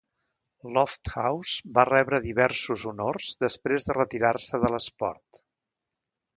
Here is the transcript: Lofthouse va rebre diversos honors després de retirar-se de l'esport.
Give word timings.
Lofthouse 0.77 1.73
va 1.75 1.83
rebre 1.89 2.21
diversos 2.25 2.87
honors 2.93 3.29
després 3.47 3.89
de 3.91 3.99
retirar-se 4.01 4.65
de 4.67 4.75
l'esport. 4.77 5.45